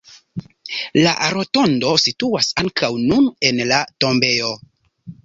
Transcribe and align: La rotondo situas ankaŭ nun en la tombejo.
La 1.01 1.11
rotondo 1.33 1.91
situas 2.03 2.47
ankaŭ 2.63 2.89
nun 3.03 3.29
en 3.51 3.61
la 3.73 3.79
tombejo. 4.05 4.51